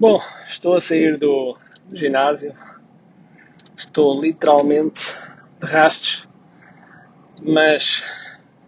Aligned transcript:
Bom, 0.00 0.18
estou 0.48 0.74
a 0.74 0.80
sair 0.80 1.18
do, 1.18 1.58
do 1.84 1.94
ginásio, 1.94 2.54
estou 3.76 4.18
literalmente 4.18 5.12
de 5.60 5.66
rastos, 5.66 6.26
mas 7.46 8.02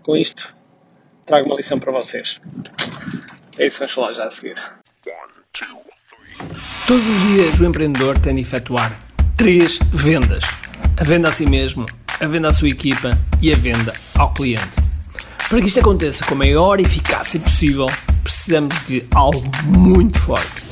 com 0.03 0.15
isto 0.15 0.55
trago 1.25 1.47
uma 1.47 1.57
lição 1.57 1.79
para 1.79 1.91
vocês. 1.91 2.39
É 3.57 3.67
isso 3.67 3.77
que 3.77 3.81
vamos 3.81 3.95
falar 3.95 4.13
já 4.13 4.27
a 4.27 4.31
seguir. 4.31 4.57
Todos 6.87 7.09
os 7.09 7.23
dias 7.23 7.61
o 7.61 7.65
empreendedor 7.65 8.19
tem 8.19 8.35
de 8.35 8.43
efetuar 8.43 9.01
três 9.35 9.79
vendas: 9.91 10.45
a 11.01 11.03
venda 11.03 11.31
a 11.31 11.33
si 11.33 11.47
mesmo, 11.47 11.87
a 12.21 12.27
venda 12.27 12.51
à 12.51 12.53
sua 12.53 12.69
equipa 12.69 13.19
e 13.41 13.51
a 13.51 13.57
venda 13.57 13.95
ao 14.19 14.35
cliente. 14.35 14.83
Para 15.49 15.63
que 15.63 15.67
isto 15.67 15.81
aconteça 15.81 16.27
com 16.27 16.35
a 16.35 16.39
maior 16.39 16.79
eficácia 16.79 17.41
possível, 17.41 17.87
precisamos 18.23 18.87
de 18.87 19.03
algo 19.15 19.43
muito 19.65 20.21
forte: 20.21 20.72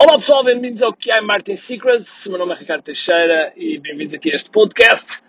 Olá 0.00 0.16
pessoal, 0.16 0.44
bem-vindos 0.44 0.80
ao 0.80 0.92
QI 0.92 1.20
Marketing 1.24 1.56
Secrets. 1.56 2.28
Meu 2.28 2.38
nome 2.38 2.52
é 2.52 2.56
Ricardo 2.56 2.84
Teixeira 2.84 3.52
e 3.56 3.80
bem-vindos 3.80 4.14
aqui 4.14 4.30
a 4.30 4.36
este 4.36 4.48
podcast. 4.48 5.20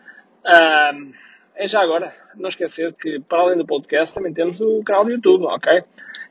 Um, 0.46 1.12
é 1.56 1.68
já 1.68 1.82
agora, 1.82 2.14
não 2.36 2.50
esquecer 2.50 2.94
que 2.94 3.20
para 3.22 3.40
além 3.40 3.58
do 3.58 3.66
podcast 3.66 4.14
também 4.14 4.32
temos 4.32 4.62
o 4.62 4.84
canal 4.84 5.06
do 5.06 5.12
YouTube, 5.12 5.46
ok? 5.46 5.84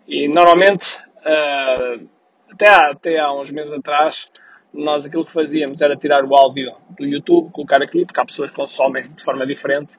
E 0.07 0.29
normalmente, 0.29 1.01
uh, 1.17 2.09
até, 2.49 2.69
há, 2.69 2.93
até 2.93 3.19
há 3.19 3.33
uns 3.33 3.51
meses 3.51 3.73
atrás, 3.73 4.31
nós 4.73 5.05
aquilo 5.05 5.27
que 5.27 5.33
fazíamos 5.33 5.81
era 5.81 5.97
tirar 5.97 6.25
o 6.25 6.33
áudio 6.37 6.77
do 6.97 7.05
YouTube, 7.05 7.51
colocar 7.51 7.83
aqui, 7.83 8.07
porque 8.07 8.21
há 8.21 8.25
pessoas 8.25 8.51
que 8.51 8.57
consomem 8.57 9.03
de 9.03 9.25
forma 9.25 9.45
diferente. 9.45 9.97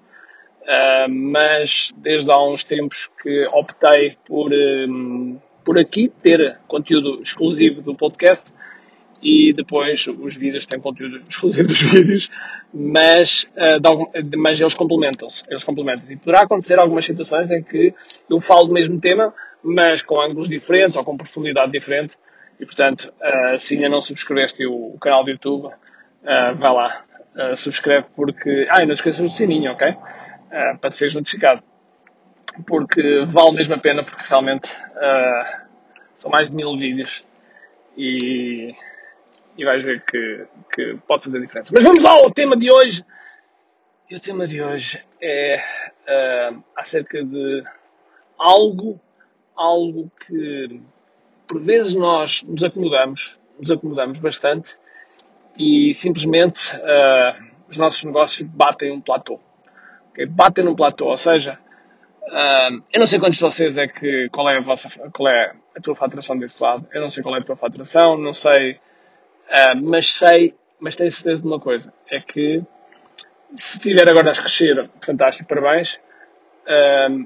Uh, 0.61 1.09
mas 1.09 1.91
desde 1.97 2.31
há 2.31 2.41
uns 2.41 2.63
tempos 2.63 3.09
que 3.21 3.47
optei 3.47 4.17
por, 4.25 4.49
um, 4.53 5.18
por 5.69 5.77
aqui 5.77 6.11
ter 6.23 6.57
conteúdo 6.67 7.21
exclusivo 7.21 7.79
do 7.79 7.93
podcast 7.93 8.51
e 9.21 9.53
depois 9.53 10.07
os 10.07 10.35
vídeos 10.35 10.65
têm 10.65 10.79
conteúdo 10.79 11.21
exclusivo 11.29 11.67
dos 11.67 11.79
vídeos, 11.79 12.31
mas, 12.73 13.43
uh, 13.55 14.35
mas 14.35 14.59
eles 14.59 14.73
complementam-se. 14.73 15.43
Eles 15.47 15.63
complementam-se. 15.63 16.13
E 16.13 16.15
poderá 16.15 16.45
acontecer 16.45 16.79
algumas 16.79 17.05
situações 17.05 17.51
em 17.51 17.61
que 17.61 17.93
eu 18.27 18.41
falo 18.41 18.65
do 18.65 18.73
mesmo 18.73 18.99
tema, 18.99 19.31
mas 19.63 20.01
com 20.01 20.19
ângulos 20.19 20.49
diferentes 20.49 20.95
ou 20.97 21.03
com 21.03 21.15
profundidade 21.15 21.71
diferente 21.71 22.17
e 22.59 22.65
portanto, 22.65 23.13
uh, 23.21 23.59
se 23.59 23.75
ainda 23.75 23.89
não 23.89 24.01
subscreveste 24.01 24.65
o, 24.65 24.95
o 24.95 24.97
canal 24.97 25.23
do 25.23 25.29
YouTube, 25.29 25.67
uh, 25.67 26.55
vá 26.57 26.71
lá, 26.71 27.05
subscreve 27.55 28.07
porque. 28.15 28.67
Ah, 28.71 28.81
e 28.81 28.87
não 28.87 28.95
esqueças 28.95 29.23
do 29.23 29.31
sininho, 29.31 29.71
ok? 29.71 29.95
Para 30.81 30.89
seres 30.89 31.13
notificado. 31.13 31.61
Porque 32.65 33.25
vale 33.25 33.51
mesmo 33.51 33.75
a 33.75 33.77
pena, 33.77 34.03
porque 34.03 34.23
realmente 34.27 34.69
são 36.15 36.29
mais 36.29 36.49
de 36.49 36.55
mil 36.55 36.77
vídeos 36.77 37.23
e, 37.95 38.75
e 39.57 39.65
vais 39.65 39.83
ver 39.83 40.03
que, 40.05 40.45
que 40.73 40.97
pode 41.07 41.23
fazer 41.23 41.39
diferença. 41.39 41.71
Mas 41.73 41.83
vamos 41.83 42.01
lá 42.01 42.11
ao 42.11 42.31
tema 42.31 42.57
de 42.57 42.71
hoje. 42.71 43.03
E 44.09 44.15
o 44.15 44.19
tema 44.19 44.47
de 44.47 44.61
hoje 44.61 45.01
é 45.21 45.61
acerca 46.75 47.23
de 47.23 47.63
algo, 48.37 48.99
algo 49.55 50.11
que 50.25 50.81
por 51.47 51.61
vezes 51.61 51.95
nós 51.95 52.43
nos 52.43 52.63
acomodamos, 52.63 53.39
nos 53.59 53.71
acomodamos 53.71 54.19
bastante 54.19 54.77
e 55.57 55.93
simplesmente 55.93 56.75
uh, 56.77 57.49
os 57.67 57.77
nossos 57.77 58.03
negócios 58.03 58.47
batem 58.49 58.91
um 58.91 59.01
platô. 59.01 59.39
Okay? 60.11 60.25
Batem 60.25 60.63
num 60.63 60.75
platô, 60.75 61.07
ou 61.07 61.17
seja, 61.17 61.59
eu 62.93 62.99
não 62.99 63.07
sei 63.07 63.19
quantos 63.19 63.37
de 63.37 63.43
vocês 63.43 63.77
é 63.77 63.87
que, 63.87 64.29
qual 64.31 64.49
é 64.49 64.57
a 64.57 64.61
vossa, 64.61 64.89
qual 65.11 65.29
é 65.29 65.55
a 65.75 65.81
tua 65.81 65.95
faturação 65.95 66.37
desse 66.37 66.61
lado, 66.61 66.87
eu 66.93 67.01
não 67.01 67.09
sei 67.09 67.23
qual 67.23 67.35
é 67.35 67.39
a 67.39 67.43
tua 67.43 67.55
faturação, 67.55 68.17
não 68.17 68.33
sei, 68.33 68.73
uh, 68.73 69.81
mas 69.81 70.13
sei, 70.13 70.55
mas 70.79 70.95
tenho 70.95 71.11
certeza 71.11 71.41
de 71.41 71.47
uma 71.47 71.59
coisa, 71.59 71.93
é 72.09 72.19
que 72.19 72.61
se 73.55 73.77
estiver 73.77 74.09
agora 74.09 74.31
a 74.31 74.33
crescer, 74.33 74.89
fantástico, 75.01 75.49
parabéns, 75.49 75.99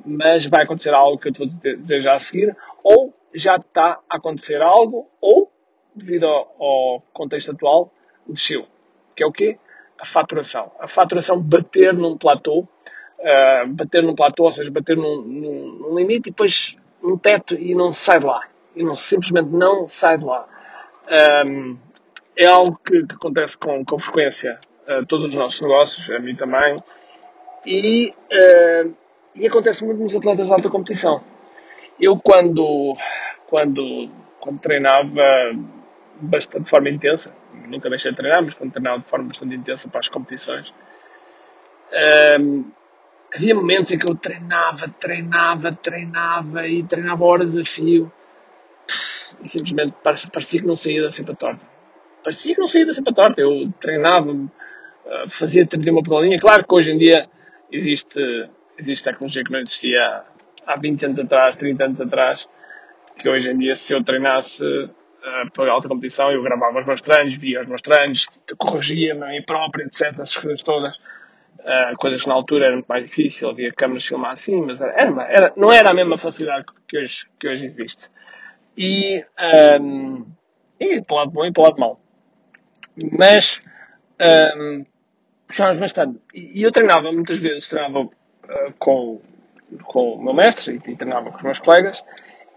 mas 0.05 0.45
vai 0.45 0.63
acontecer 0.63 0.93
algo 0.93 1.17
que 1.17 1.27
eu 1.27 1.31
estou 1.31 1.47
a 1.47 1.75
dizer 1.75 2.01
já 2.01 2.13
a 2.13 2.19
seguir, 2.19 2.55
ou 2.83 3.13
já 3.33 3.55
está 3.55 3.99
a 4.09 4.17
acontecer 4.17 4.61
algo, 4.61 5.09
ou, 5.19 5.51
devido 5.95 6.25
ao, 6.25 6.55
ao 6.59 7.01
contexto 7.13 7.51
atual, 7.51 7.91
desceu. 8.27 8.67
Que 9.15 9.23
é 9.23 9.25
o 9.25 9.31
quê? 9.31 9.57
A 9.99 10.05
faturação. 10.05 10.71
A 10.79 10.87
faturação 10.87 11.39
bater 11.39 11.93
num 11.93 12.17
platô, 12.17 12.67
uh, 13.23 13.67
bater 13.67 14.03
num 14.03 14.15
platô, 14.15 14.43
ou 14.43 14.51
seja, 14.51 14.69
bater 14.69 14.97
num, 14.97 15.21
num, 15.21 15.65
num, 15.79 15.95
limite 15.95 16.29
e 16.29 16.31
depois 16.31 16.77
num 17.01 17.17
teto 17.17 17.55
e 17.55 17.73
não 17.73 17.91
sai 17.91 18.19
de 18.19 18.25
lá. 18.25 18.47
E 18.75 18.83
não, 18.83 18.95
simplesmente 18.95 19.49
não 19.49 19.87
sai 19.87 20.17
de 20.17 20.25
lá. 20.25 20.47
Um, 21.45 21.77
é 22.35 22.45
algo 22.45 22.79
que, 22.83 23.05
que, 23.05 23.15
acontece 23.15 23.57
com, 23.57 23.83
com 23.85 23.99
frequência 23.99 24.59
a 24.87 25.05
todos 25.05 25.29
os 25.29 25.35
nossos 25.35 25.61
negócios, 25.61 26.09
a 26.09 26.19
mim 26.19 26.35
também, 26.35 26.75
e, 27.65 28.09
uh, 28.09 28.95
e 29.35 29.47
acontece 29.47 29.83
muito 29.85 30.01
nos 30.01 30.15
atletas 30.15 30.47
de 30.47 30.53
alta 30.53 30.69
competição. 30.69 31.23
Eu, 31.99 32.17
quando, 32.17 32.95
quando, 33.47 34.09
quando 34.39 34.59
treinava 34.59 35.55
bastante, 36.19 36.63
de 36.63 36.69
forma 36.69 36.89
intensa, 36.89 37.33
nunca 37.67 37.89
deixei 37.89 38.11
de 38.11 38.17
treinar, 38.17 38.43
mas 38.43 38.53
quando 38.53 38.71
treinava 38.71 38.99
de 38.99 39.05
forma 39.05 39.27
bastante 39.27 39.55
intensa 39.55 39.87
para 39.87 39.99
as 39.99 40.07
competições, 40.07 40.73
um, 42.39 42.65
havia 43.35 43.55
momentos 43.55 43.91
em 43.91 43.97
que 43.97 44.09
eu 44.09 44.15
treinava, 44.15 44.87
treinava, 44.99 45.71
treinava 45.73 46.67
e 46.67 46.83
treinava 46.83 47.23
horas 47.23 47.57
a 47.57 47.65
fio 47.65 48.11
e 49.43 49.49
simplesmente 49.49 49.95
parecia 50.03 50.59
que 50.59 50.67
não 50.67 50.75
saía 50.75 51.01
da 51.01 51.11
cepa 51.11 51.35
torta. 51.35 51.65
Parecia 52.23 52.53
que 52.55 52.61
não 52.61 52.67
saía 52.67 52.85
da 52.85 52.93
cepa 52.93 53.13
torta. 53.13 53.41
Eu 53.41 53.71
treinava, 53.79 54.33
fazia 55.27 55.65
31 55.65 56.03
por 56.03 56.23
linha. 56.23 56.39
Claro 56.39 56.65
que 56.65 56.73
hoje 56.73 56.91
em 56.91 56.97
dia 56.97 57.27
existe, 57.71 58.21
existe 58.77 59.03
tecnologia 59.03 59.43
que 59.43 59.51
não 59.51 59.59
existia 59.59 60.23
há 60.65 60.77
20 60.79 61.05
anos 61.05 61.19
atrás, 61.19 61.55
30 61.55 61.83
anos 61.83 62.01
atrás, 62.01 62.47
que 63.17 63.27
hoje 63.27 63.49
em 63.49 63.57
dia, 63.57 63.75
se 63.75 63.93
eu 63.93 64.03
treinasse 64.03 64.63
uh, 64.65 65.51
para 65.53 65.71
alta 65.71 65.89
competição, 65.89 66.31
eu 66.31 66.41
gravava 66.41 66.79
os 66.79 66.85
meus 66.85 67.01
treinos, 67.01 67.33
via 67.33 67.59
os 67.59 67.67
meus 67.67 67.81
treinos, 67.81 68.27
corrigia-me 68.57 69.23
a 69.23 69.27
mim 69.27 69.43
próprio, 69.43 69.85
etc. 69.85 70.19
Essas 70.19 70.37
coisas 70.37 70.63
todas. 70.63 70.99
Uh, 71.63 71.95
coisas 71.97 72.21
que 72.21 72.27
na 72.27 72.33
altura 72.33 72.65
era 72.65 72.73
muito 72.73 72.87
mais 72.87 73.05
difícil, 73.05 73.49
havia 73.49 73.71
câmaras 73.71 74.05
filmar 74.05 74.31
assim, 74.31 74.61
mas 74.61 74.81
era, 74.81 74.91
era, 74.99 75.23
era, 75.29 75.53
não 75.55 75.71
era 75.71 75.91
a 75.91 75.93
mesma 75.93 76.17
facilidade 76.17 76.65
que 76.85 76.97
hoje, 76.97 77.25
que 77.39 77.47
hoje 77.47 77.65
existe. 77.65 78.09
E, 78.77 79.23
um, 79.79 80.25
e 80.77 81.01
para 81.01 81.13
o 81.13 81.17
lado 81.19 81.31
bom 81.31 81.45
e 81.45 81.53
para 81.53 81.61
o 81.61 81.63
lado 81.63 81.79
mau. 81.79 82.01
Mas 83.17 83.61
um, 84.57 84.85
puxámos 85.47 85.77
bastante. 85.77 86.19
E, 86.33 86.61
eu 86.61 86.71
treinava 86.71 87.11
muitas 87.13 87.39
vezes, 87.39 87.69
treinava 87.69 87.99
uh, 88.01 88.11
com 88.77 89.21
com 89.83 90.13
o 90.13 90.23
meu 90.23 90.33
mestre 90.33 90.81
e, 90.85 90.91
e 90.91 90.95
treinava 90.95 91.31
com 91.31 91.37
os 91.37 91.43
meus 91.43 91.59
colegas 91.59 92.03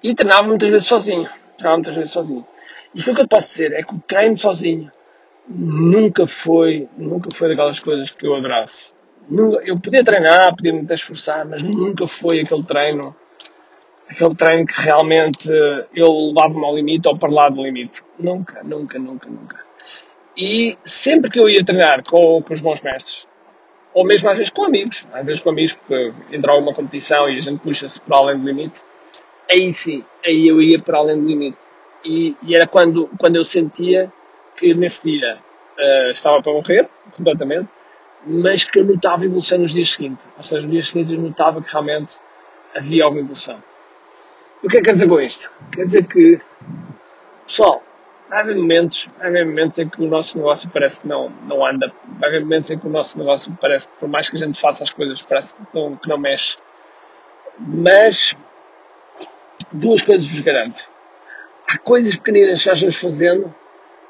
e 0.03 0.15
treinava 0.15 0.49
muitas 0.49 0.69
vezes 0.69 0.87
sozinho. 0.87 1.29
Treinava 1.57 1.77
muitas 1.77 1.95
vezes 1.95 2.11
sozinho. 2.11 2.47
E 2.95 3.01
aquilo 3.01 3.17
que 3.17 3.23
eu 3.23 3.29
posso 3.29 3.49
dizer 3.49 3.73
é 3.73 3.83
que 3.83 3.95
o 3.95 3.99
treino 4.01 4.37
sozinho 4.37 4.91
nunca 5.49 6.27
foi, 6.27 6.89
nunca 6.97 7.31
foi 7.33 7.49
daquelas 7.49 7.79
coisas 7.79 8.11
que 8.11 8.27
eu 8.27 8.35
abraço. 8.35 8.96
Eu 9.65 9.79
podia 9.81 10.05
treinar, 10.05 10.55
podia 10.55 10.73
me 10.73 10.87
esforçar, 10.91 11.45
mas 11.45 11.63
nunca 11.63 12.07
foi 12.07 12.41
aquele 12.41 12.63
treino, 12.63 13.15
aquele 14.09 14.35
treino 14.35 14.67
que 14.67 14.81
realmente 14.81 15.51
eu 15.95 16.13
levava-me 16.29 16.65
ao 16.65 16.77
limite 16.77 17.09
ou 17.09 17.19
para 17.19 17.31
lá 17.31 17.49
do 17.49 17.63
limite. 17.63 18.03
Nunca, 18.19 18.63
nunca, 18.63 18.99
nunca, 18.99 19.29
nunca. 19.29 19.67
E 20.37 20.77
sempre 20.85 21.31
que 21.31 21.41
eu 21.41 21.49
ia 21.49 21.65
treinar 21.65 22.05
com, 22.05 22.43
com 22.43 22.55
os 22.55 22.61
bons 22.61 22.83
mestres, 22.83 23.27
ou 23.93 24.05
mesmo 24.05 24.29
às 24.29 24.37
vezes 24.37 24.51
com 24.51 24.65
amigos, 24.65 25.07
às 25.13 25.25
vezes 25.25 25.43
com 25.43 25.51
amigos, 25.51 25.75
porque 25.75 26.13
entra 26.31 26.53
alguma 26.53 26.75
competição 26.75 27.29
e 27.29 27.39
a 27.39 27.41
gente 27.41 27.59
puxa-se 27.61 28.01
para 28.03 28.19
além 28.19 28.39
do 28.39 28.47
limite, 28.47 28.83
aí 29.51 29.73
sim, 29.73 30.05
aí 30.25 30.47
eu 30.47 30.61
ia 30.61 30.79
para 30.79 30.99
além 30.99 31.21
do 31.21 31.27
limite. 31.27 31.59
E, 32.05 32.37
e 32.43 32.55
era 32.55 32.67
quando, 32.67 33.11
quando 33.19 33.37
eu 33.37 33.45
sentia 33.45 34.13
que 34.57 34.75
nesse 34.75 35.03
dia 35.09 35.39
uh, 35.79 36.11
estava 36.11 36.43
para 36.43 36.53
morrer, 36.53 36.89
completamente, 37.17 37.69
mas 38.27 38.65
que 38.65 38.81
eu 38.81 38.85
notava 38.85 39.25
evolução 39.25 39.59
nos 39.59 39.73
dias 39.73 39.91
seguintes. 39.91 40.27
Ou 40.37 40.43
seja, 40.43 40.63
nos 40.63 40.71
dias 40.71 40.89
seguintes 40.89 41.13
eu 41.13 41.21
notava 41.21 41.63
que 41.63 41.71
realmente 41.71 42.17
havia 42.75 43.05
alguma 43.05 43.23
evolução. 43.23 43.63
E 44.63 44.67
o 44.67 44.71
que 44.71 44.79
é 44.79 44.81
que 44.81 44.87
quer 44.87 44.93
dizer 44.95 45.09
com 45.09 45.21
isto? 45.21 45.51
Quer 45.73 45.87
dizer 45.87 46.05
que, 46.07 46.41
pessoal, 47.47 47.83
vai 48.29 48.41
haver 48.41 48.57
momentos, 48.57 49.09
vai 49.17 49.29
haver 49.29 49.47
momentos 49.47 49.79
em 49.79 49.89
que 49.89 50.03
o 50.03 50.09
nosso 50.09 50.37
negócio 50.39 50.69
parece 50.71 51.03
que 51.03 51.09
não, 51.09 51.31
não 51.47 51.65
anda. 51.65 51.93
Vai 52.19 52.31
haver 52.31 52.41
momentos 52.43 52.71
em 52.71 52.79
que 52.79 52.87
o 52.87 52.91
nosso 52.91 53.17
negócio 53.17 53.57
parece 53.61 53.87
que, 53.89 53.95
por 53.95 54.09
mais 54.09 54.29
que 54.29 54.37
a 54.37 54.41
gente 54.41 54.61
faça 54.61 54.83
as 54.83 54.91
coisas, 54.91 55.23
parece 55.23 55.55
que 55.55 55.63
não, 55.73 55.97
que 55.97 56.09
não 56.09 56.19
mexe. 56.19 56.57
Mas, 57.59 58.35
duas 59.73 60.03
coisas 60.03 60.29
vos 60.29 60.41
garanto. 60.41 60.89
Há 61.69 61.79
coisas 61.79 62.17
pequeninas 62.17 62.63
que 62.63 62.69
nós 62.69 62.81
vamos 62.81 62.97
fazendo 62.97 63.55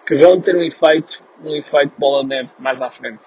que 0.06 0.14
vão 0.14 0.40
ter 0.40 0.56
um 0.56 0.62
efeito, 0.62 1.22
um 1.42 1.54
efeito 1.54 1.92
bola 1.98 2.22
de 2.22 2.28
neve 2.28 2.50
mais 2.58 2.80
à 2.80 2.90
frente. 2.90 3.26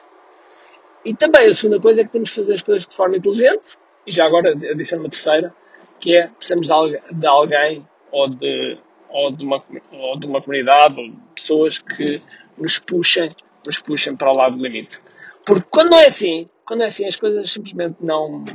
E 1.06 1.14
também 1.14 1.48
a 1.48 1.54
segunda 1.54 1.80
coisa 1.80 2.02
é 2.02 2.04
que 2.04 2.12
temos 2.12 2.30
que 2.30 2.36
fazer 2.36 2.54
as 2.54 2.62
coisas 2.62 2.88
de 2.88 2.96
forma 2.96 3.18
inteligente, 3.18 3.78
e 4.06 4.12
já 4.12 4.26
agora 4.26 4.52
adiciono 4.52 5.04
uma 5.04 5.10
terceira, 5.10 5.54
que 6.00 6.18
é 6.18 6.28
precisamos 6.28 6.68
de 7.12 7.28
alguém 7.28 7.88
ou 8.12 8.28
de 8.30 8.78
ou 9.10 9.32
de 9.32 9.44
uma, 9.44 9.64
ou 9.92 10.20
de 10.20 10.26
uma 10.26 10.42
comunidade, 10.42 11.00
ou 11.00 11.10
de 11.10 11.18
pessoas 11.36 11.80
que 11.80 12.22
nos 12.58 12.80
puxem, 12.80 13.32
nos 13.66 13.80
puxem 13.80 14.16
para 14.16 14.32
o 14.32 14.36
lado 14.36 14.58
do 14.58 14.64
limite. 14.64 15.00
Porque 15.46 15.66
quando 15.70 15.92
não 15.92 16.00
é 16.00 16.06
assim, 16.06 16.48
quando 16.66 16.84
é 16.84 16.86
assim, 16.86 17.08
as 17.08 17.16
coisas 17.16 17.52
simplesmente 17.52 17.98
não, 18.00 18.46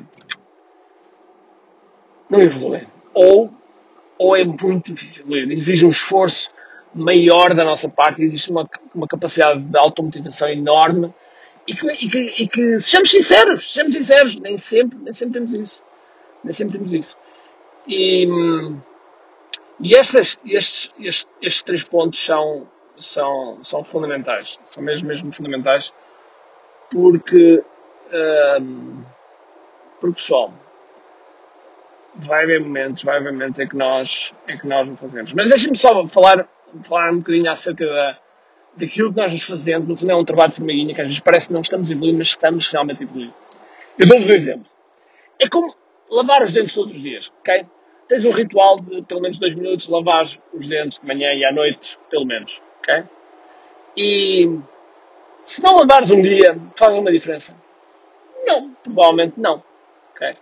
não 2.31 2.41
evoluem. 2.41 2.87
Ou, 3.13 3.51
ou 4.17 4.37
é 4.37 4.45
muito 4.45 4.93
difícil 4.93 5.25
evoluir. 5.25 5.51
Exige 5.51 5.85
um 5.85 5.91
esforço 5.91 6.51
maior 6.95 7.55
da 7.55 7.65
nossa 7.65 7.89
parte, 7.89 8.23
existe 8.23 8.51
uma, 8.51 8.69
uma 8.95 9.09
capacidade 9.09 9.61
de 9.61 9.77
automotivação 9.77 10.49
enorme 10.49 11.13
e 11.67 11.75
que, 11.75 11.87
e 11.87 12.11
que, 12.11 12.43
e 12.43 12.49
que 12.49 12.81
sejamos 12.81 13.11
sinceros, 13.11 13.73
sejamos 13.73 13.97
sinceros, 13.97 14.37
nem 14.37 14.57
sempre, 14.57 14.99
nem 14.99 15.13
sempre 15.13 15.35
temos 15.35 15.55
isso. 15.55 15.83
Nem 16.43 16.53
sempre 16.53 16.79
temos 16.79 16.93
isso. 16.93 17.17
E, 17.89 18.27
e 19.81 19.95
estes, 19.95 20.39
estes, 20.45 20.95
estes, 20.99 21.29
estes 21.41 21.63
três 21.63 21.83
pontos 21.83 22.23
são, 22.23 22.69
são, 22.99 23.59
são 23.63 23.83
fundamentais. 23.83 24.59
São 24.67 24.83
mesmo, 24.83 25.09
mesmo 25.09 25.33
fundamentais 25.33 25.93
porque, 26.91 27.63
um, 28.61 29.03
porque 30.01 30.17
pessoal, 30.17 30.53
vai 32.15 32.45
haver 32.45 32.61
momentos, 32.61 33.03
vai 33.03 33.17
haver 33.17 33.33
momentos 33.33 33.59
em 33.59 33.69
que 33.69 33.77
nós, 33.77 34.35
em 34.49 34.59
que 34.59 34.67
nós 34.67 34.89
não 34.89 34.97
fazemos. 34.97 35.33
Mas 35.33 35.49
deixem-me 35.49 35.77
só 35.77 36.07
falar, 36.07 36.49
falar 36.85 37.13
um 37.13 37.19
bocadinho 37.19 37.51
acerca 37.51 37.85
da, 37.85 38.19
daquilo 38.77 39.13
que 39.13 39.21
nós 39.21 39.33
nos 39.33 39.43
fazemos. 39.43 39.89
No 39.89 39.97
fundo 39.97 40.13
é 40.13 40.17
um 40.17 40.25
trabalho 40.25 40.51
de 40.51 40.57
formiguinha 40.57 40.95
que 40.95 41.01
às 41.01 41.07
vezes 41.07 41.21
parece 41.21 41.49
que 41.49 41.55
não 41.55 41.61
estamos 41.61 41.91
a 41.91 41.93
evoluir, 41.93 42.15
mas 42.17 42.29
estamos 42.29 42.69
realmente 42.69 43.03
a 43.03 43.05
evoluir. 43.05 43.33
Eu 43.99 44.09
dou-vos 44.09 44.29
um 44.29 44.33
exemplo. 44.33 44.67
É 45.39 45.49
como 45.49 45.75
lavar 46.11 46.43
os 46.43 46.53
dentes 46.53 46.75
todos 46.75 46.95
os 46.95 47.03
dias, 47.03 47.33
ok? 47.41 47.67
tens 48.09 48.25
um 48.25 48.31
ritual 48.31 48.77
de 48.81 49.03
pelo 49.03 49.21
menos 49.21 49.39
dois 49.39 49.55
minutos 49.55 49.89
lavar 49.89 50.25
os 50.25 50.67
dentes 50.67 50.99
de 50.99 51.07
manhã 51.07 51.33
e 51.33 51.45
à 51.45 51.53
noite, 51.53 51.99
pelo 52.11 52.25
menos, 52.25 52.63
ok? 52.79 53.05
E 53.97 54.59
se 55.45 55.63
não 55.63 55.79
lavares 55.79 56.11
um 56.11 56.21
dia, 56.21 56.59
faz 56.77 56.91
alguma 56.91 57.13
diferença? 57.13 57.57
Não, 58.45 58.75
provavelmente 58.83 59.35
não, 59.39 59.63
ok? 60.13 60.37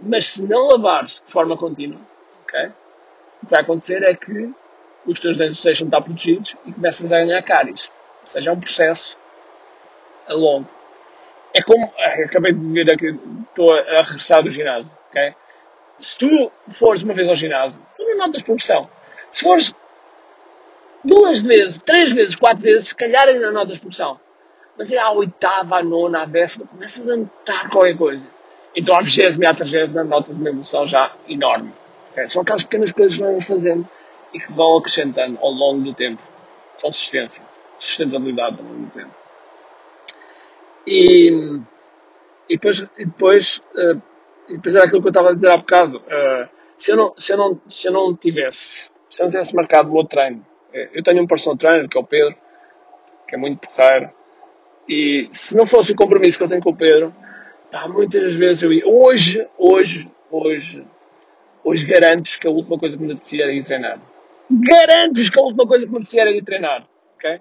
Mas 0.00 0.26
se 0.26 0.46
não 0.46 0.68
lavares 0.68 1.22
de 1.26 1.32
forma 1.32 1.56
contínua, 1.56 2.00
ok? 2.44 2.66
O 3.42 3.46
que 3.46 3.50
vai 3.50 3.62
acontecer 3.62 4.02
é 4.02 4.14
que 4.14 4.52
os 5.10 5.20
teus 5.20 5.36
dentes 5.36 5.60
de 5.60 5.70
estar 5.70 6.00
protegidos 6.00 6.56
e 6.64 6.72
começas 6.72 7.10
a 7.12 7.18
ganhar 7.18 7.42
cáries. 7.42 7.90
Ou 8.20 8.26
seja, 8.26 8.50
é 8.50 8.52
um 8.52 8.60
processo 8.60 9.18
a 10.26 10.34
longo. 10.34 10.68
É 11.54 11.62
como, 11.62 11.92
acabei 12.24 12.52
de 12.52 12.72
ver 12.72 12.92
aqui, 12.92 13.18
estou 13.48 13.72
a 13.72 14.02
regressar 14.02 14.42
do 14.42 14.50
ginásio, 14.50 14.90
ok? 15.08 15.34
se 15.98 16.16
tu 16.16 16.50
fores 16.70 17.02
uma 17.02 17.14
vez 17.14 17.28
ao 17.28 17.34
ginásio, 17.34 17.82
tu 17.96 18.04
não 18.04 18.16
notas 18.16 18.42
progressão. 18.42 18.88
Se 19.30 19.42
fores 19.42 19.74
duas 21.04 21.42
vezes, 21.42 21.78
três 21.78 22.12
vezes, 22.12 22.36
quatro 22.36 22.62
vezes, 22.62 22.88
se 22.88 22.94
calhar 22.94 23.26
ainda 23.28 23.50
notas 23.50 23.78
progressão. 23.78 24.18
Mas 24.76 24.92
é 24.92 24.98
à 24.98 25.10
oitava, 25.10 25.78
à 25.78 25.82
nona, 25.82 26.22
à 26.22 26.24
décima, 26.24 26.66
começas 26.66 27.08
a 27.08 27.16
notar 27.16 27.68
qualquer 27.68 27.96
coisa. 27.96 28.24
Então 28.76 28.96
à 28.96 29.02
vigésima 29.02 29.44
e 29.44 29.48
à 29.48 29.54
trigésima 29.54 30.04
notas 30.04 30.36
uma 30.36 30.48
evolução 30.48 30.86
já 30.86 31.14
enorme. 31.28 31.72
Okay? 32.12 32.28
São 32.28 32.42
aquelas 32.42 32.62
pequenas 32.62 32.92
coisas 32.92 33.16
que 33.16 33.24
vamos 33.24 33.44
fazendo 33.44 33.88
e 34.32 34.40
que 34.40 34.52
vão 34.52 34.76
acrescentando 34.76 35.38
ao 35.40 35.50
longo 35.50 35.82
do 35.82 35.94
tempo. 35.94 36.22
Consistência, 36.80 37.42
sustentabilidade 37.78 38.58
ao 38.58 38.64
longo 38.64 38.86
do 38.86 38.90
tempo. 38.90 39.14
E, 40.86 41.60
e 42.48 42.56
depois, 42.56 42.80
e 42.96 43.04
depois 43.04 43.62
uh, 43.74 44.00
e 44.48 44.56
depois 44.56 44.74
era 44.74 44.86
aquilo 44.86 45.02
que 45.02 45.08
eu 45.08 45.10
estava 45.10 45.30
a 45.30 45.34
dizer 45.34 45.50
há 45.50 45.56
bocado. 45.56 45.98
Uh, 45.98 46.48
se, 46.76 46.90
eu 46.90 46.96
não, 46.96 47.14
se, 47.16 47.32
eu 47.32 47.36
não, 47.36 47.60
se 47.68 47.88
eu 47.88 47.92
não 47.92 48.16
tivesse, 48.16 48.90
se 49.10 49.20
eu 49.20 49.24
não 49.24 49.30
tivesse 49.30 49.54
marcado 49.54 49.90
o 49.90 49.92
meu 49.92 50.04
treino, 50.04 50.44
eh, 50.72 50.88
eu 50.94 51.02
tenho 51.02 51.22
um 51.22 51.26
personal 51.26 51.56
trainer 51.56 51.88
que 51.88 51.98
é 51.98 52.00
o 52.00 52.04
Pedro, 52.04 52.34
que 53.26 53.34
é 53.34 53.38
muito 53.38 53.68
porreiro, 53.68 54.10
e 54.88 55.28
se 55.32 55.56
não 55.56 55.66
fosse 55.66 55.92
o 55.92 55.96
compromisso 55.96 56.38
que 56.38 56.44
eu 56.44 56.48
tenho 56.48 56.62
com 56.62 56.70
o 56.70 56.76
Pedro, 56.76 57.14
pá, 57.70 57.86
muitas 57.88 58.34
vezes 58.34 58.62
eu 58.62 58.72
ia. 58.72 58.86
Hoje, 58.86 59.46
hoje, 59.58 60.10
hoje, 60.30 60.86
hoje 61.62 61.84
garanto-vos 61.84 62.36
que 62.36 62.46
a 62.46 62.50
última 62.50 62.78
coisa 62.78 62.96
que 62.96 63.02
me 63.02 63.12
apetecia 63.12 63.44
era 63.44 63.52
ir 63.52 63.64
treinar. 63.64 64.00
Garanto-vos 64.50 65.30
que 65.30 65.38
a 65.38 65.42
última 65.42 65.66
coisa 65.66 65.84
que 65.84 65.90
me 65.90 65.98
apetecia 65.98 66.22
era 66.22 66.30
ir 66.30 66.42
treinar. 66.42 66.86
Ok? 67.14 67.40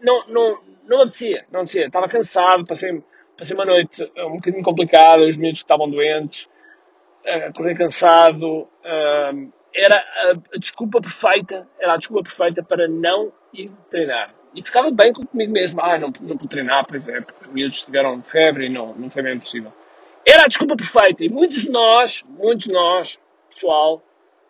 Não, 0.00 0.26
não, 0.28 0.58
não 0.86 0.96
me 0.98 1.02
apetecia, 1.04 1.44
não 1.50 1.60
me 1.60 1.64
apetecia. 1.64 1.86
Estava 1.86 2.08
cansado, 2.08 2.64
passei 2.64 3.02
passei 3.36 3.54
uma 3.54 3.64
noite 3.64 4.02
um 4.16 4.36
bocadinho 4.36 4.62
complicada, 4.62 5.20
os 5.20 5.36
miúdos 5.36 5.60
estavam 5.60 5.88
doentes, 5.88 6.48
acordei 7.48 7.74
cansado. 7.74 8.68
era 9.74 9.96
a, 9.96 10.58
desculpa 10.58 11.00
perfeita, 11.00 11.68
era 11.78 11.94
a 11.94 11.96
desculpa 11.96 12.22
perfeita 12.22 12.62
para 12.62 12.88
não 12.88 13.32
ir 13.52 13.70
treinar. 13.90 14.34
E 14.54 14.62
ficava 14.62 14.90
bem 14.90 15.12
comigo 15.12 15.52
mesmo. 15.52 15.80
Ah, 15.82 15.98
não, 15.98 16.10
não 16.22 16.36
pude 16.36 16.48
treinar, 16.48 16.86
pois 16.86 17.06
é, 17.08 17.20
porque 17.20 17.44
os 17.44 17.50
miúdos 17.52 17.82
tiveram 17.82 18.22
febre 18.22 18.66
e 18.66 18.68
não, 18.70 18.94
não 18.94 19.10
foi 19.10 19.22
bem 19.22 19.38
possível. 19.38 19.72
Era 20.26 20.44
a 20.44 20.48
desculpa 20.48 20.76
perfeita. 20.76 21.22
E 21.24 21.28
muitos 21.28 21.62
de 21.62 21.70
nós, 21.70 22.24
muitos 22.26 22.66
de 22.66 22.72
nós, 22.72 23.20
pessoal, 23.50 24.02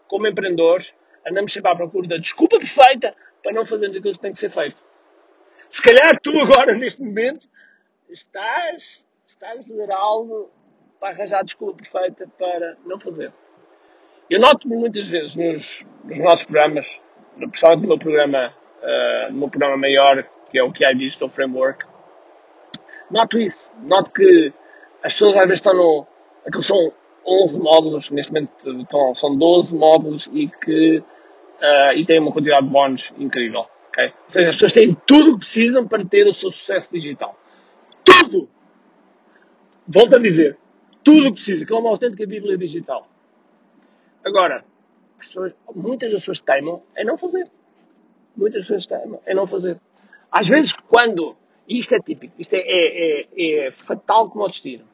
como 0.07 0.29
empreendedores, 0.29 0.95
andamos 1.27 1.53
sempre 1.53 1.71
à 1.71 1.77
procura 1.77 2.09
da 2.09 2.17
desculpa 2.17 2.59
perfeita 2.59 3.15
para 3.43 3.53
não 3.53 3.67
fazer 3.67 3.87
aquilo 3.87 4.13
que 4.13 4.19
tem 4.19 4.33
que 4.33 4.39
ser 4.39 4.51
feito. 4.51 4.83
Se 5.69 5.83
calhar 5.83 6.19
tu 6.21 6.31
agora, 6.41 6.75
neste 6.79 7.03
momento, 7.03 7.49
estás, 8.09 9.05
estás 9.27 9.65
a 9.65 9.69
fazer 9.69 9.91
algo 9.91 10.51
para 11.01 11.11
arranjar 11.11 11.41
a 11.41 11.43
desculpa 11.43 11.83
perfeita 11.83 12.29
para 12.39 12.77
não 12.85 12.99
fazer. 12.99 13.33
Eu 14.29 14.41
noto-me 14.41 14.77
muitas 14.77 15.07
vezes 15.07 15.37
nos, 15.37 15.87
nos, 16.05 16.19
nossos 16.19 16.45
programas, 16.45 17.01
principalmente 17.37 17.83
no 17.83 17.89
meu 17.89 17.99
programa, 17.99 18.55
uh, 18.83 19.33
meu 19.33 19.49
programa 19.49 19.77
maior, 19.77 20.29
que 20.51 20.59
é 20.59 20.63
o 20.63 20.73
QI 20.73 20.97
Digital 20.97 21.29
Framework, 21.29 21.85
noto 23.11 23.39
isso. 23.39 23.71
Noto 23.83 24.11
que 24.11 24.53
as 25.03 25.13
pessoas 25.13 25.37
às 25.37 25.43
vezes 25.43 25.59
estão 25.59 25.75
no. 25.75 26.07
Aquilo 26.45 26.63
são 26.63 26.93
11 27.25 27.61
módulos, 27.61 28.11
neste 28.11 28.33
momento 28.33 28.81
estão, 28.81 29.15
são 29.15 29.37
12 29.37 29.75
módulos 29.75 30.29
e 30.33 30.49
que 30.49 31.03
uh, 31.63 31.93
e 31.97 32.05
têm 32.05 32.21
uma 32.21 32.33
quantidade 32.33 32.67
de 32.67 32.73
bónus 32.73 33.13
incrível. 33.19 33.67
Okay? 33.89 34.07
Ou 34.07 34.13
seja, 34.31 34.51
as 34.51 34.57
pessoas 34.57 34.73
têm 34.73 34.97
tudo 35.07 35.31
o 35.31 35.33
que 35.35 35.41
precisam 35.41 35.87
para 35.87 36.05
ter 36.05 36.27
o 36.27 36.33
seu 36.33 36.51
sucesso 36.51 36.93
digital 36.93 37.37
tudo. 38.07 38.49
Volto 39.87 40.17
a 40.17 40.19
dizer, 40.19 40.57
tudo 41.03 41.29
o 41.29 41.31
que 41.31 41.35
precisa, 41.35 41.67
que 41.67 41.73
é 41.73 41.77
uma 41.77 41.91
autêntica 41.91 42.25
Bíblia 42.27 42.57
digital. 42.57 43.09
Agora, 44.25 44.65
pessoas, 45.19 45.53
muitas 45.75 46.13
das 46.13 46.21
pessoas 46.21 46.41
teimam 46.41 46.83
em 46.97 47.05
não 47.05 47.19
fazer. 47.19 47.51
Muitas 48.37 48.63
pessoas 48.63 48.87
teimam 48.87 49.21
em 49.27 49.35
não 49.35 49.47
fazer. 49.47 49.81
Às 50.31 50.49
vezes, 50.49 50.73
quando, 50.73 51.37
e 51.69 51.79
isto 51.79 51.95
é 51.95 51.99
típico, 52.01 52.35
isto 52.39 52.55
é, 52.55 52.59
é, 52.59 53.21
é, 53.23 53.67
é 53.67 53.71
fatal 53.71 54.31
como 54.31 54.45
o 54.45 54.49
destino, 54.49 54.85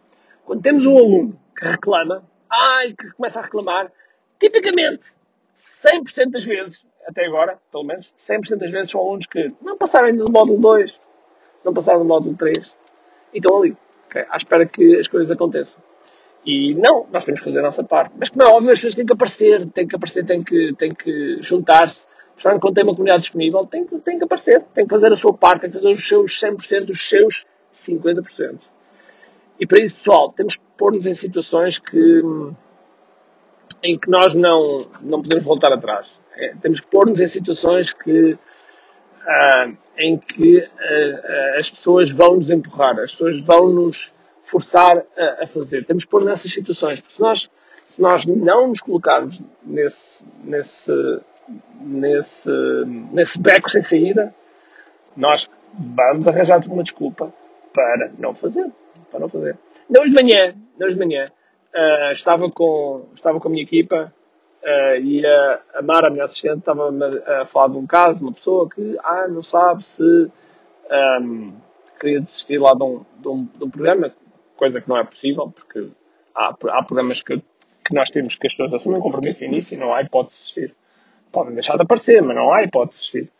quando 0.44 0.62
temos 0.62 0.86
um 0.86 0.96
aluno 0.96 1.40
que 1.56 1.66
reclama, 1.66 2.24
ai, 2.50 2.94
que 2.94 3.10
começa 3.12 3.40
a 3.40 3.42
reclamar, 3.42 3.90
tipicamente, 4.38 5.14
100% 5.62 6.30
das 6.30 6.44
vezes, 6.44 6.84
até 7.06 7.24
agora, 7.24 7.56
pelo 7.70 7.84
menos, 7.84 8.12
100% 8.18 8.56
das 8.56 8.70
vezes 8.70 8.90
são 8.90 9.00
alunos 9.00 9.26
que 9.26 9.52
não 9.62 9.78
passaram 9.78 10.14
do 10.14 10.30
módulo 10.30 10.60
2, 10.60 11.00
não 11.64 11.72
passaram 11.72 12.00
do 12.00 12.04
módulo 12.04 12.36
3, 12.36 12.76
e 13.32 13.38
estão 13.38 13.58
ali, 13.58 13.76
okay? 14.06 14.24
à 14.28 14.36
espera 14.36 14.66
que 14.66 14.96
as 14.96 15.06
coisas 15.06 15.30
aconteçam. 15.30 15.80
E 16.44 16.74
não, 16.74 17.06
nós 17.12 17.24
temos 17.24 17.40
que 17.40 17.46
fazer 17.46 17.60
a 17.60 17.62
nossa 17.62 17.84
parte. 17.84 18.12
Mas 18.18 18.28
como 18.28 18.42
é 18.42 18.50
óbvio, 18.50 18.70
as 18.70 18.78
pessoas 18.78 18.96
têm 18.96 19.06
que 19.06 19.12
aparecer, 19.12 19.66
têm 19.68 19.86
que 19.86 19.94
aparecer, 19.94 20.26
têm 20.26 20.42
que, 20.42 20.74
têm 20.74 20.92
que 20.92 21.38
juntar-se. 21.40 22.04
Portanto, 22.34 22.60
quando 22.60 22.74
tem 22.74 22.82
uma 22.82 22.94
comunidade 22.94 23.22
disponível, 23.22 23.64
tem 23.64 23.86
que, 23.86 23.96
tem 23.98 24.18
que 24.18 24.24
aparecer, 24.24 24.62
tem 24.74 24.84
que 24.84 24.90
fazer 24.90 25.12
a 25.12 25.16
sua 25.16 25.32
parte, 25.32 25.60
tem 25.60 25.70
que 25.70 25.76
fazer 25.76 25.92
os 25.92 26.08
seus 26.08 26.40
100%, 26.40 26.90
os 26.90 27.08
seus 27.08 27.46
50%. 27.72 28.58
E 29.60 29.66
para 29.66 29.80
isso, 29.80 29.94
pessoal, 29.94 30.32
temos 30.32 30.56
que 30.56 30.62
pôr-nos 30.76 31.06
em 31.06 31.14
situações 31.14 31.78
que, 31.78 32.22
em 33.82 33.98
que 33.98 34.08
nós 34.08 34.34
não, 34.34 34.86
não 35.00 35.22
podemos 35.22 35.44
voltar 35.44 35.72
atrás. 35.72 36.20
É, 36.36 36.54
temos 36.60 36.80
que 36.80 36.86
pôr-nos 36.86 37.20
em 37.20 37.28
situações 37.28 37.92
que 37.92 38.32
uh, 39.22 39.76
em 39.98 40.18
que 40.18 40.58
uh, 40.58 41.58
as 41.58 41.70
pessoas 41.70 42.10
vão 42.10 42.36
nos 42.36 42.50
empurrar, 42.50 42.98
as 42.98 43.12
pessoas 43.12 43.40
vão 43.40 43.68
nos 43.70 44.12
forçar 44.44 45.04
a, 45.16 45.44
a, 45.44 45.46
fazer. 45.46 45.84
Temos 45.84 46.04
que 46.04 46.10
pôr 46.10 46.24
nessas 46.24 46.52
situações, 46.52 47.00
porque 47.00 47.14
se 47.14 47.20
nós, 47.20 47.50
se 47.84 48.00
nós 48.00 48.26
não 48.26 48.68
nos 48.68 48.80
colocarmos 48.80 49.40
nesse, 49.62 50.24
nesse, 50.44 51.20
nesse, 51.80 52.50
nesse 53.12 53.38
beco 53.38 53.70
sem 53.70 53.82
saída, 53.82 54.34
nós 55.16 55.48
vamos 55.74 56.26
arranjar 56.28 56.60
uma 56.68 56.82
desculpa 56.82 57.32
para 57.72 58.10
não 58.18 58.34
fazer. 58.34 58.70
Para 59.10 59.20
não 59.20 59.28
fazer. 59.28 59.56
Não 59.88 60.04
de 60.04 60.12
manhã, 60.12 60.54
não 60.78 60.88
de 60.88 60.96
manhã, 60.96 61.30
uh, 61.74 62.12
estava, 62.12 62.50
com, 62.50 63.06
estava 63.14 63.40
com 63.40 63.48
a 63.48 63.50
minha 63.50 63.62
equipa 63.62 64.12
uh, 64.62 64.96
e 64.96 65.24
a, 65.26 65.60
a 65.74 65.82
Mara, 65.82 66.08
a 66.08 66.10
minha 66.10 66.24
assistente, 66.24 66.58
estava 66.58 66.90
a, 67.40 67.44
falar 67.46 67.68
de 67.68 67.76
um 67.76 67.86
caso, 67.86 68.22
uma 68.22 68.32
pessoa 68.32 68.68
que 68.68 68.98
ah, 69.02 69.26
não 69.28 69.42
sabe 69.42 69.84
se 69.84 70.30
um, 71.22 71.52
queria 71.98 72.20
desistir 72.20 72.58
lá 72.58 72.74
de 72.74 72.82
um, 72.82 73.04
de, 73.18 73.28
um, 73.28 73.44
de 73.44 73.64
um 73.64 73.70
programa, 73.70 74.12
coisa 74.56 74.80
que 74.80 74.88
não 74.88 74.98
é 74.98 75.04
possível, 75.04 75.50
porque 75.50 75.88
há, 76.34 76.48
há 76.48 76.82
programas 76.82 77.22
que, 77.22 77.38
que 77.84 77.94
nós 77.94 78.10
temos 78.10 78.34
que 78.34 78.46
as 78.46 78.52
pessoas 78.52 78.74
assumem 78.74 78.98
um 78.98 79.02
compromisso 79.02 79.44
início 79.44 79.74
e 79.74 79.78
não 79.78 79.94
há 79.94 80.02
hipótese 80.02 80.36
de 80.36 80.42
desistir. 80.42 80.76
Podem 81.30 81.54
deixar 81.54 81.76
de 81.76 81.82
aparecer, 81.82 82.20
mas 82.22 82.36
não 82.36 82.52
há 82.52 82.62
hipótese 82.62 83.00
de 83.00 83.06
desistir. 83.06 83.32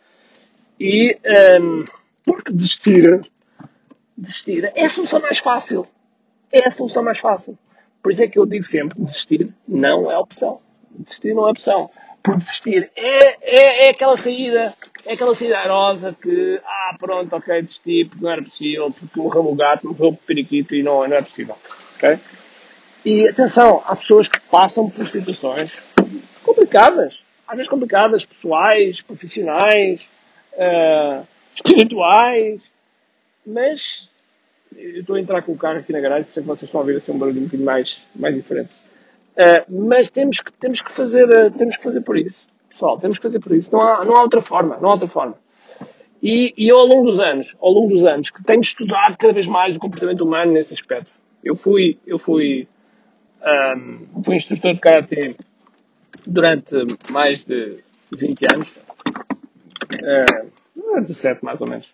E 0.80 1.18
um, 1.60 1.84
porque 2.24 2.52
desistir, 2.52 3.20
desistir 4.16 4.72
é 4.74 4.84
a 4.84 4.90
solução 4.90 5.20
mais 5.20 5.38
fácil. 5.38 5.86
É 6.50 6.66
a 6.66 6.70
solução 6.70 7.02
mais 7.02 7.18
fácil. 7.18 7.58
Por 8.02 8.12
isso 8.12 8.22
é 8.22 8.28
que 8.28 8.38
eu 8.38 8.46
digo 8.46 8.64
sempre, 8.64 9.00
desistir 9.00 9.48
não 9.66 10.10
é 10.10 10.18
opção. 10.18 10.60
Desistir 10.90 11.34
não 11.34 11.46
é 11.46 11.50
opção. 11.50 11.90
Por 12.22 12.36
desistir 12.36 12.90
é, 12.96 13.36
é, 13.42 13.86
é 13.86 13.90
aquela 13.90 14.16
saída 14.16 14.74
é 15.04 15.14
aquela 15.14 15.34
cidade 15.34 15.68
rosa 15.68 16.16
que, 16.20 16.60
ah, 16.64 16.96
pronto, 16.98 17.34
ok, 17.34 17.62
desisti 17.62 18.04
porque 18.04 18.24
não 18.24 18.30
era 18.30 18.42
possível, 18.42 18.90
porque 18.92 19.20
morreu 19.20 19.46
o 19.46 19.54
gato, 19.54 19.88
morreu 19.88 20.08
o 20.08 20.16
periquito 20.16 20.74
e 20.74 20.82
não, 20.82 21.06
não 21.08 21.16
é 21.16 21.22
possível. 21.22 21.56
Ok? 21.96 22.18
E 23.04 23.28
atenção, 23.28 23.82
há 23.84 23.96
pessoas 23.96 24.28
que 24.28 24.40
passam 24.40 24.88
por 24.88 25.08
situações 25.08 25.76
complicadas, 26.44 27.22
às 27.48 27.56
vezes 27.56 27.68
complicadas, 27.68 28.24
pessoais, 28.24 29.00
profissionais, 29.00 30.08
uh, 30.52 31.26
espirituais, 31.54 32.62
mas 33.44 34.08
eu 34.76 35.00
estou 35.00 35.16
a 35.16 35.20
entrar 35.20 35.42
com 35.42 35.52
o 35.52 35.56
carro 35.56 35.78
aqui 35.78 35.92
na 35.92 36.00
garagem, 36.00 36.24
por 36.24 36.30
isso 36.30 36.40
é 36.40 36.42
que 36.42 36.48
vocês 36.48 36.62
estão 36.68 36.80
a 36.80 36.84
ouvir 36.84 36.96
assim 36.96 37.12
um 37.12 37.18
barulho 37.18 37.40
um 37.40 37.44
bocadinho 37.44 37.66
mais, 37.66 38.06
mais 38.14 38.34
diferente. 38.34 38.70
Uh, 39.32 39.86
mas 39.86 40.10
temos 40.10 40.40
que, 40.40 40.52
temos, 40.52 40.82
que 40.82 40.92
fazer, 40.92 41.24
uh, 41.24 41.50
temos 41.50 41.76
que 41.76 41.82
fazer 41.82 42.02
por 42.02 42.18
isso. 42.18 42.46
Pessoal, 42.68 42.98
temos 42.98 43.18
que 43.18 43.22
fazer 43.22 43.40
por 43.40 43.54
isso. 43.54 43.72
Não 43.72 43.80
há, 43.80 44.04
não 44.04 44.14
há 44.14 44.22
outra 44.22 44.42
forma. 44.42 44.78
Não 44.78 44.90
há 44.90 44.92
outra 44.92 45.08
forma. 45.08 45.36
E, 46.22 46.54
e 46.56 46.68
eu, 46.68 46.78
ao 46.78 46.86
longo 46.86 47.10
dos 47.10 47.18
anos, 47.18 47.56
ao 47.60 47.70
longo 47.70 47.94
dos 47.94 48.04
anos, 48.04 48.30
que 48.30 48.42
tenho 48.44 48.60
estudado 48.60 49.16
cada 49.16 49.32
vez 49.32 49.46
mais 49.46 49.74
o 49.74 49.78
comportamento 49.78 50.22
humano 50.22 50.52
nesse 50.52 50.74
aspecto. 50.74 51.10
Eu 51.42 51.56
fui, 51.56 51.98
eu 52.06 52.18
fui, 52.18 52.68
um, 53.76 54.22
fui 54.22 54.36
instrutor 54.36 54.74
de 54.74 54.80
Karate 54.80 55.36
durante 56.26 56.76
mais 57.10 57.44
de 57.44 57.78
20 58.16 58.46
anos. 58.54 58.80
Uh, 59.92 61.00
17 61.00 61.44
mais 61.44 61.60
ou 61.60 61.66
menos. 61.66 61.92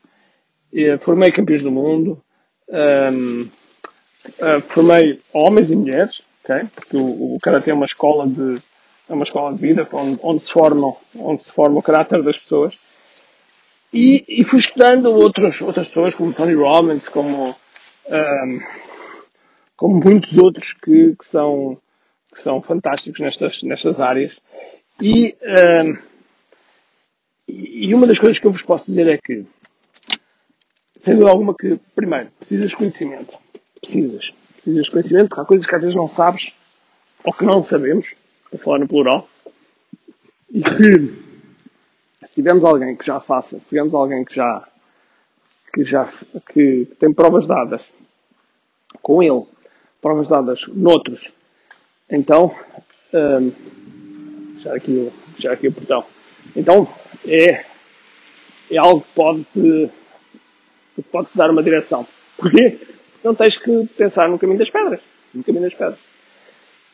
Formei 1.01 1.33
campeões 1.33 1.63
do 1.63 1.71
mundo. 1.71 2.23
Um, 2.71 3.43
uh, 3.43 4.61
formei 4.69 5.21
homens 5.33 5.71
e 5.71 5.77
mulheres, 5.77 6.23
okay? 6.45 6.69
porque 6.75 6.97
o, 6.97 7.35
o 7.35 7.39
Karate 7.41 7.71
é 7.71 7.75
uma 7.75 7.87
escola 7.87 8.27
de 8.27 8.61
é 9.09 9.15
uma 9.15 9.23
escola 9.23 9.55
de 9.55 9.59
vida 9.59 9.89
onde, 9.91 10.21
onde, 10.23 10.43
se, 10.43 10.53
formam, 10.53 10.97
onde 11.17 11.43
se 11.43 11.51
forma 11.51 11.79
o 11.79 11.83
caráter 11.83 12.23
das 12.23 12.37
pessoas. 12.37 12.79
E, 13.93 14.23
e 14.29 14.45
fui 14.45 14.61
estudando 14.61 15.07
outros, 15.07 15.63
outras 15.63 15.89
pessoas, 15.89 16.15
como 16.15 16.35
Tony 16.35 16.53
Robbins, 16.53 17.09
como, 17.09 17.57
um, 18.07 18.61
como 19.77 20.05
muitos 20.05 20.37
outros 20.37 20.75
que, 20.75 21.17
que, 21.17 21.25
são, 21.25 21.79
que 22.35 22.43
são 22.43 22.61
fantásticos 22.61 23.21
nestas, 23.21 23.63
nestas 23.63 23.99
áreas. 23.99 24.39
E, 25.01 25.35
um, 25.43 25.97
e 27.49 27.95
uma 27.95 28.07
das 28.07 28.19
coisas 28.19 28.39
que 28.39 28.47
eu 28.47 28.53
vos 28.53 28.63
posso 28.63 28.91
dizer 28.91 29.09
é 29.09 29.17
que, 29.17 29.47
sem 30.99 31.15
dúvida 31.15 31.31
alguma, 31.31 31.55
que, 31.55 31.79
primeiro, 31.95 32.29
precisas 32.39 32.71
de 32.71 32.77
conhecimento. 32.77 33.37
Precisas. 33.81 34.33
Precisas 34.55 34.85
de 34.85 34.91
conhecimento, 34.91 35.29
porque 35.29 35.41
há 35.41 35.45
coisas 35.45 35.67
que 35.67 35.75
às 35.75 35.81
vezes 35.81 35.97
não 35.97 36.09
sabes 36.09 36.53
ou 37.25 37.33
que 37.33 37.45
não 37.45 37.63
sabemos 37.63 38.15
a 38.53 38.59
falar 38.59 38.79
no 38.79 38.89
plural, 38.89 39.29
e 40.51 40.63
que 40.63 42.27
se 42.27 42.35
tivermos 42.35 42.65
alguém 42.65 42.97
que 42.97 43.05
já 43.05 43.21
faça, 43.21 43.61
se 43.61 43.69
tivermos 43.69 43.95
alguém 43.95 44.25
que 44.25 44.35
já 44.35 44.67
que 45.73 45.85
já 45.85 46.09
que, 46.53 46.87
tem 46.99 47.13
provas 47.13 47.47
dadas 47.47 47.83
com 49.03 49.23
ele, 49.23 49.45
provas 50.01 50.29
dadas 50.29 50.67
noutros, 50.69 51.33
então 52.09 52.55
um, 53.13 53.53
já 54.59 54.75
aqui 54.75 55.13
já 55.39 55.53
aqui 55.53 55.69
o 55.69 55.73
portão. 55.73 56.05
Então 56.57 56.89
é 57.27 57.65
é 58.71 58.77
algo 58.77 59.03
que 59.03 59.15
pode 59.15 59.45
te, 59.45 59.91
pode 61.03 61.29
te 61.29 61.37
dar 61.37 61.51
uma 61.51 61.63
direção. 61.63 62.07
Porquê? 62.37 62.79
Não 63.23 63.35
tens 63.35 63.57
que 63.57 63.89
pensar 63.97 64.29
no 64.29 64.39
caminho 64.39 64.59
das 64.59 64.71
pedras. 64.71 65.01
No 65.35 65.43
caminho 65.43 65.65
das 65.65 65.75
pedras. 65.75 65.99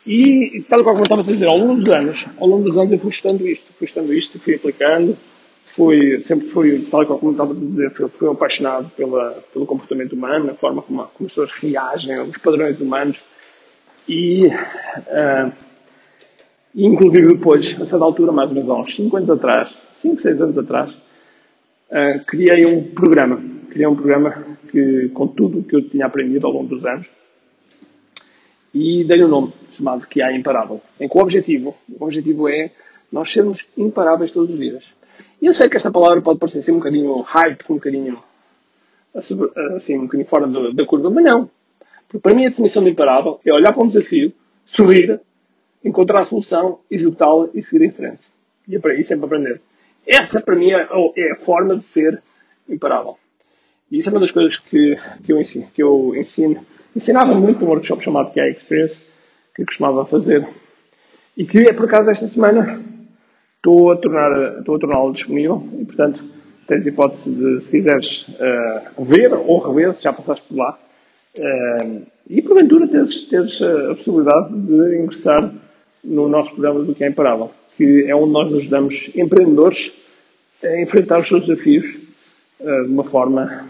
E, 0.06 0.62
tal 0.68 0.84
como 0.84 0.99
eu 0.99 1.02
estava 1.04 1.23
a 1.23 1.25
dizer, 1.25 1.49
ao 1.49 1.56
longo 1.56 1.76
dos 1.76 1.88
anos, 1.88 2.26
ao 2.38 2.46
longo 2.46 2.68
dos 2.68 2.76
anos 2.76 2.92
eu 2.92 2.99
fui 2.99 3.11
estudando 3.11 3.46
isto, 3.49 3.73
fui 3.73 3.87
estudando 3.87 4.12
isto, 4.12 4.38
fui 4.38 4.54
aplicando, 4.54 5.16
fui, 5.64 6.20
sempre 6.20 6.46
fui, 6.49 6.87
tal 6.90 7.06
como 7.06 7.28
eu 7.28 7.32
estava 7.32 7.52
a 7.52 7.56
dizer, 7.56 7.90
fui, 7.90 8.08
fui 8.08 8.30
apaixonado 8.30 8.90
pela, 8.90 9.42
pelo 9.52 9.64
comportamento 9.64 10.12
humano, 10.12 10.50
a 10.50 10.54
forma 10.54 10.82
como, 10.82 11.04
como 11.04 11.26
as 11.26 11.32
pessoas 11.32 11.52
reagem, 11.52 12.20
os 12.20 12.37
padrões 12.37 12.78
humanos. 12.78 13.18
E, 14.06 14.46
uh, 14.46 15.50
inclusive 16.75 17.34
depois, 17.34 17.75
a 17.80 17.87
certa 17.87 18.04
altura, 18.04 18.30
mais 18.30 18.50
ou 18.50 18.56
menos 18.56 18.70
há 18.70 18.75
uns 18.75 18.94
5 18.94 19.16
anos 19.16 19.30
atrás, 19.30 19.75
5, 20.02 20.20
6 20.20 20.42
anos 20.42 20.58
atrás, 20.58 20.90
uh, 20.90 22.25
criei 22.26 22.66
um 22.66 22.84
programa. 22.92 23.53
Criei 23.74 23.88
um 23.88 23.96
programa 23.96 24.30
que, 24.70 25.08
com 25.08 25.26
tudo 25.26 25.58
o 25.58 25.64
que 25.64 25.74
eu 25.74 25.82
tinha 25.82 26.06
aprendido 26.06 26.46
ao 26.46 26.52
longo 26.52 26.68
dos 26.68 26.86
anos, 26.86 27.10
e 28.72 29.02
dei-lhe 29.02 29.24
um 29.24 29.28
nome 29.28 29.52
chamado 29.72 30.06
que 30.06 30.22
é 30.22 30.32
imparável. 30.36 30.80
Em 31.00 31.08
que 31.08 31.18
o 31.18 31.20
objetivo, 31.20 31.76
o 31.98 32.04
objetivo 32.04 32.48
é 32.48 32.70
nós 33.10 33.32
sermos 33.32 33.66
imparáveis 33.76 34.30
todos 34.30 34.50
os 34.50 34.60
dias. 34.60 34.94
E 35.42 35.46
eu 35.46 35.52
sei 35.52 35.68
que 35.68 35.76
esta 35.76 35.90
palavra 35.90 36.22
pode 36.22 36.38
parecer 36.38 36.60
assim 36.60 36.70
um 36.70 36.76
bocadinho 36.76 37.20
hype, 37.22 37.64
um 37.68 37.74
bocadinho 37.74 38.22
assim, 39.74 39.98
um 39.98 40.02
bocadinho 40.02 40.28
fora 40.28 40.46
da 40.46 40.86
curva, 40.86 41.10
mas 41.10 41.24
não. 41.24 41.50
Porque 42.06 42.20
para 42.20 42.32
mim 42.32 42.46
a 42.46 42.50
definição 42.50 42.84
de 42.84 42.90
imparável 42.90 43.40
é 43.44 43.52
olhar 43.52 43.72
para 43.72 43.82
um 43.82 43.88
desafio, 43.88 44.32
sorrir, 44.64 45.20
encontrar 45.84 46.20
a 46.20 46.24
solução, 46.24 46.78
executá-la 46.88 47.48
e 47.52 47.60
seguir 47.60 47.86
em 47.86 47.90
frente. 47.90 48.22
E 48.68 48.76
é 48.76 48.78
para 48.78 48.94
isso 48.94 49.08
sempre 49.08 49.26
aprender. 49.26 49.60
Essa 50.06 50.40
para 50.40 50.54
mim 50.54 50.70
é, 50.70 50.86
é 51.16 51.32
a 51.32 51.36
forma 51.36 51.76
de 51.76 51.82
ser 51.82 52.22
imparável. 52.68 53.18
E 53.90 53.98
isso 53.98 54.08
é 54.08 54.12
uma 54.12 54.20
das 54.20 54.30
coisas 54.30 54.56
que, 54.56 54.98
que, 55.24 55.32
eu, 55.32 55.40
ensino, 55.40 55.66
que 55.74 55.82
eu 55.82 56.14
ensino. 56.16 56.64
Ensinava 56.94 57.34
muito 57.34 57.60
num 57.60 57.70
workshop 57.70 58.02
chamado 58.02 58.32
QI 58.32 58.50
Experience, 58.50 58.96
que 59.54 59.64
costumava 59.64 60.04
fazer, 60.04 60.46
e 61.36 61.44
que, 61.44 61.72
por 61.72 61.86
acaso, 61.86 62.10
esta 62.10 62.26
semana 62.28 62.80
estou 63.56 63.92
a 63.92 63.96
tornar, 63.96 64.58
estou 64.58 64.76
a 64.76 64.78
torná-lo 64.78 65.12
disponível, 65.12 65.66
e, 65.80 65.84
portanto, 65.84 66.24
tens 66.66 66.86
hipótese 66.86 67.30
de, 67.30 67.60
se 67.60 67.70
quiseres 67.70 68.28
uh, 68.28 69.04
ver 69.04 69.32
ou 69.32 69.58
rever, 69.58 69.94
se 69.94 70.02
já 70.02 70.12
passaste 70.12 70.46
por 70.48 70.56
lá, 70.56 70.78
uh, 71.38 72.02
e 72.28 72.40
porventura 72.40 72.88
teres 72.88 73.28
a 73.62 73.94
possibilidade 73.94 74.54
de 74.54 74.98
ingressar 74.98 75.52
no 76.02 76.28
nosso 76.28 76.50
programa 76.50 76.82
do 76.82 76.94
que 76.94 77.04
é 77.04 77.08
imparável, 77.08 77.50
que 77.76 78.04
é 78.06 78.14
onde 78.14 78.32
nós 78.32 78.52
ajudamos 78.52 79.10
empreendedores 79.14 79.92
a 80.62 80.80
enfrentar 80.80 81.20
os 81.20 81.28
seus 81.28 81.46
desafios 81.46 82.03
de 82.61 82.88
uma 82.88 83.04
forma 83.04 83.68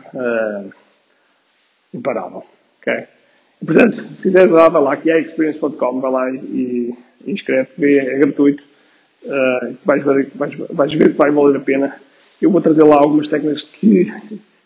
imparável. 1.93 2.45
Okay? 2.81 3.07
Portanto, 3.65 4.03
se 4.17 4.23
quiseres 4.23 4.51
lá, 4.51 4.69
vai 4.69 4.83
lá, 4.83 4.97
que 4.97 5.11
é 5.11 5.21
experience.com, 5.21 6.01
vai 6.01 6.11
lá 6.11 6.31
e, 6.31 6.95
e 7.25 7.33
inscreve, 7.33 7.99
é, 7.99 8.19
gratuito. 8.19 8.63
Uh, 9.23 9.75
vais, 9.85 10.05
ver, 10.05 10.31
vais, 10.35 10.55
vais 10.55 10.93
ver 10.93 11.13
que 11.13 11.17
vai 11.17 11.31
valer 11.31 11.57
a 11.57 11.61
pena. 11.61 11.97
Eu 12.43 12.51
vou 12.51 12.61
trazer 12.61 12.83
lá 12.83 12.97
algumas 12.97 13.27
técnicas 13.27 13.63
que, 13.63 14.13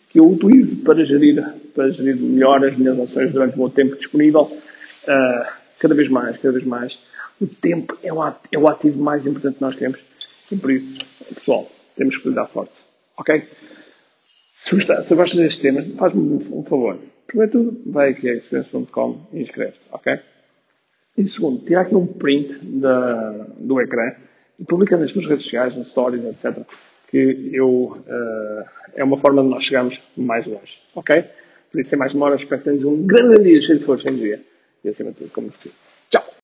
que 0.09 0.19
eu 0.19 0.29
utilizo 0.29 0.83
para 0.83 1.01
gerir, 1.05 1.41
para 1.73 1.89
gerir 1.91 2.17
melhor 2.17 2.65
as 2.65 2.75
minhas 2.75 2.99
ações 2.99 3.31
durante 3.31 3.55
o 3.55 3.59
meu 3.59 3.69
tempo 3.69 3.95
disponível. 3.95 4.51
Uh, 5.03 5.49
cada 5.79 5.95
vez 5.95 6.09
mais, 6.09 6.37
cada 6.37 6.51
vez 6.51 6.65
mais. 6.65 6.99
O 7.39 7.47
tempo 7.47 7.97
é 8.03 8.11
o, 8.11 8.21
é 8.51 8.59
o 8.59 8.67
ativo 8.67 9.01
mais 9.01 9.25
importante 9.25 9.55
que 9.55 9.61
nós 9.61 9.77
temos. 9.77 10.03
E 10.51 10.57
por 10.57 10.71
isso, 10.71 10.99
pessoal, 11.33 11.71
temos 11.95 12.17
que 12.17 12.23
cuidar 12.23 12.47
forte. 12.47 12.73
Ok? 13.17 13.43
Se, 14.63 14.75
gostar, 14.75 15.01
gostas 15.15 15.39
destes 15.39 15.61
temas, 15.61 15.85
faz-me 15.93 16.21
um 16.51 16.63
favor 16.63 16.99
Primeiro 17.25 17.51
tudo, 17.51 17.81
vai 17.85 18.09
aqui 18.09 18.27
a 18.27 18.33
experience.com 18.33 19.27
e 19.31 19.41
inscreve-te, 19.41 19.81
ok? 19.91 20.19
E 21.15 21.27
segundo, 21.27 21.63
tira 21.63 21.81
aqui 21.81 21.93
um 21.93 22.07
print 22.07 22.57
da, 22.65 23.45
do 23.57 23.79
ecrã 23.79 24.15
e 24.59 24.65
publica 24.65 24.97
nas 24.97 25.13
tuas 25.13 25.27
redes 25.27 25.43
sociais, 25.43 25.77
nas 25.77 25.89
stories, 25.89 26.25
etc. 26.25 26.65
Que 27.07 27.51
eu, 27.53 27.69
uh, 27.69 28.65
é 28.95 29.03
uma 29.03 29.17
forma 29.17 29.43
de 29.43 29.49
nós 29.49 29.63
chegarmos 29.63 30.01
mais 30.17 30.47
longe, 30.47 30.79
ok? 30.95 31.23
Por 31.71 31.79
isso, 31.79 31.91
sem 31.91 31.99
mais 31.99 32.13
demora, 32.13 32.35
espero 32.35 32.59
que 32.59 32.65
tenhas 32.65 32.83
um 32.83 33.05
grande 33.05 33.43
dia 33.43 33.61
cheio 33.61 33.77
de 33.77 33.85
força, 33.85 34.09
em 34.09 34.15
dia. 34.15 34.41
E 34.83 34.89
acima 34.89 35.11
de 35.11 35.17
tudo, 35.17 35.29
como 35.31 35.49
te 35.51 35.71